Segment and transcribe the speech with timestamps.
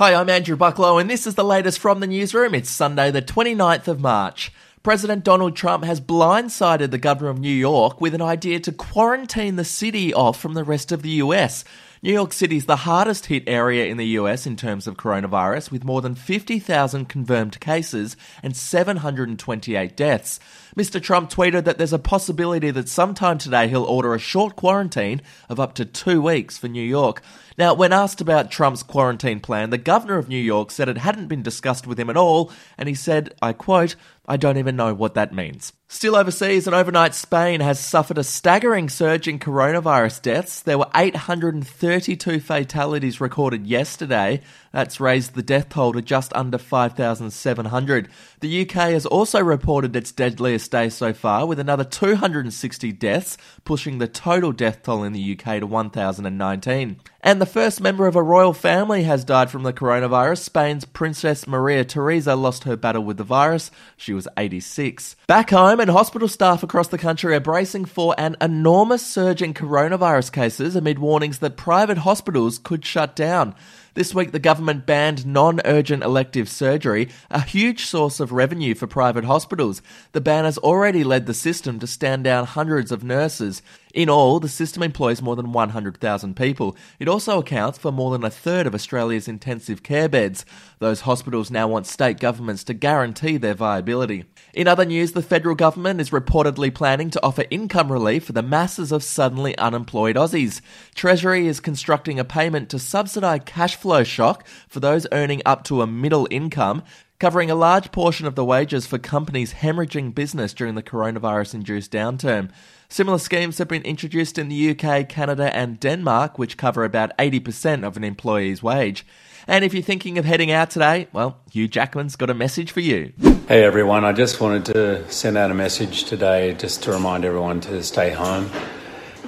[0.00, 2.54] Hi, I'm Andrew Bucklow, and this is the latest from the newsroom.
[2.54, 4.50] It's Sunday, the 29th of March.
[4.82, 9.56] President Donald Trump has blindsided the governor of New York with an idea to quarantine
[9.56, 11.64] the city off from the rest of the US.
[12.02, 15.70] New York City is the hardest hit area in the US in terms of coronavirus,
[15.70, 20.40] with more than 50,000 confirmed cases and 728 deaths.
[20.74, 21.02] Mr.
[21.02, 25.60] Trump tweeted that there's a possibility that sometime today he'll order a short quarantine of
[25.60, 27.20] up to two weeks for New York.
[27.58, 31.28] Now, when asked about Trump's quarantine plan, the governor of New York said it hadn't
[31.28, 33.94] been discussed with him at all, and he said, I quote,
[34.26, 35.74] I don't even know what that means.
[35.92, 40.60] Still overseas, and overnight Spain has suffered a staggering surge in coronavirus deaths.
[40.60, 44.40] There were 832 fatalities recorded yesterday.
[44.72, 48.08] That's raised the death toll to just under 5,700.
[48.38, 53.98] The UK has also reported its deadliest day so far, with another 260 deaths, pushing
[53.98, 57.00] the total death toll in the UK to 1,019.
[57.22, 60.38] And the first member of a royal family has died from the coronavirus.
[60.38, 63.70] Spain's Princess Maria Theresa lost her battle with the virus.
[63.96, 65.16] She was 86.
[65.26, 69.52] Back home, and hospital staff across the country are bracing for an enormous surge in
[69.52, 73.54] coronavirus cases amid warnings that private hospitals could shut down.
[73.94, 78.86] This week, the government banned non urgent elective surgery, a huge source of revenue for
[78.86, 79.82] private hospitals.
[80.12, 83.62] The ban has already led the system to stand down hundreds of nurses.
[83.94, 86.76] In all, the system employs more than 100,000 people.
[86.98, 90.44] It also accounts for more than a third of Australia's intensive care beds.
[90.78, 94.24] Those hospitals now want state governments to guarantee their viability.
[94.54, 98.42] In other news, the federal government is reportedly planning to offer income relief for the
[98.42, 100.60] masses of suddenly unemployed Aussies.
[100.94, 105.82] Treasury is constructing a payment to subsidise cash flow shock for those earning up to
[105.82, 106.82] a middle income
[107.20, 111.92] covering a large portion of the wages for companies hemorrhaging business during the coronavirus induced
[111.92, 112.50] downturn.
[112.88, 117.84] Similar schemes have been introduced in the UK, Canada, and Denmark, which cover about 80%
[117.84, 119.06] of an employee's wage.
[119.46, 122.80] And if you're thinking of heading out today, well, Hugh Jackman's got a message for
[122.80, 123.12] you.
[123.48, 127.60] Hey everyone, I just wanted to send out a message today just to remind everyone
[127.62, 128.50] to stay home,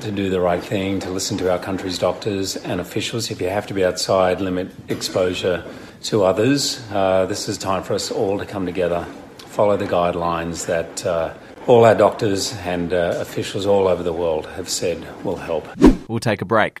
[0.00, 3.30] to do the right thing, to listen to our country's doctors and officials.
[3.30, 5.62] If you have to be outside, limit exposure
[6.04, 6.82] to others.
[6.90, 9.04] Uh, this is time for us all to come together,
[9.38, 11.06] follow the guidelines that.
[11.06, 11.34] Uh,
[11.66, 15.64] all our doctors and uh, officials all over the world have said will help.
[16.08, 16.80] We'll take a break.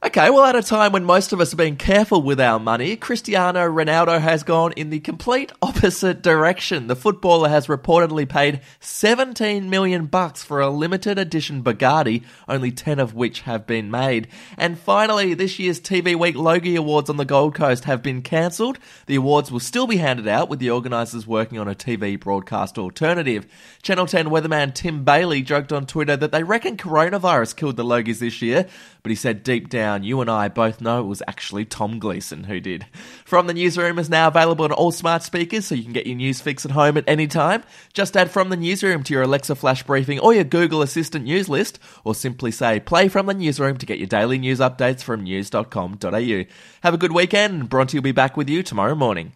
[0.00, 2.94] Okay, well, at a time when most of us are being careful with our money,
[2.94, 6.86] Cristiano Ronaldo has gone in the complete opposite direction.
[6.86, 13.00] The footballer has reportedly paid 17 million bucks for a limited edition Bugatti, only 10
[13.00, 14.28] of which have been made.
[14.56, 18.78] And finally, this year's TV Week Logie Awards on the Gold Coast have been cancelled.
[19.06, 22.78] The awards will still be handed out with the organisers working on a TV broadcast
[22.78, 23.48] alternative.
[23.82, 28.20] Channel 10 weatherman Tim Bailey joked on Twitter that they reckon coronavirus killed the Logies
[28.20, 28.68] this year,
[29.02, 32.44] but he said deep down, you and I both know it was actually Tom Gleeson
[32.44, 32.86] who did.
[33.24, 36.16] From the newsroom is now available on all smart speakers, so you can get your
[36.16, 37.62] news fix at home at any time.
[37.92, 41.48] Just add from the newsroom to your Alexa flash briefing or your Google Assistant news
[41.48, 45.22] list, or simply say play from the newsroom to get your daily news updates from
[45.24, 46.44] news.com.au.
[46.82, 49.32] Have a good weekend, and Bronte will be back with you tomorrow morning.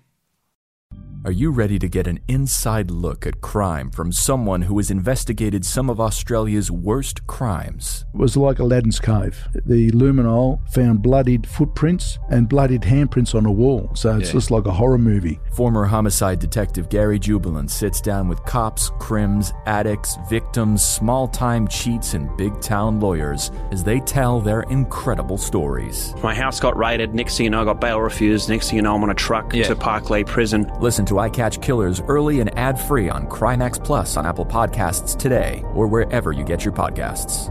[1.24, 5.64] Are you ready to get an inside look at crime from someone who has investigated
[5.64, 8.04] some of Australia's worst crimes?
[8.12, 9.46] It was like Aladdin's Cave.
[9.64, 14.32] The luminol found bloodied footprints and bloodied handprints on a wall, so it's Yeah.
[14.32, 15.38] just like a horror movie.
[15.52, 22.14] Former homicide detective Gary Jubelin sits down with cops, crims, addicts, victims, small time cheats,
[22.14, 26.14] and big town lawyers as they tell their incredible stories.
[26.22, 27.14] My house got raided.
[27.14, 28.48] Next thing you know, I got bail refused.
[28.48, 30.72] Next thing you know, I'm on a truck to Parklea Prison.
[30.80, 35.18] Listen to I Catch Killers early and ad free on Crimex Plus on Apple Podcasts
[35.18, 37.50] today or wherever you get your podcasts.